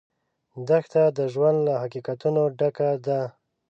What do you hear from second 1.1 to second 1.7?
د ژوند